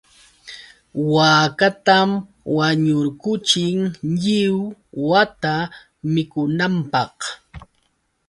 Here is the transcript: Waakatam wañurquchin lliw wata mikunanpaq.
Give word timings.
Waakatam 1.13 2.09
wañurquchin 2.57 3.79
lliw 4.19 4.55
wata 5.09 5.53
mikunanpaq. 6.13 7.15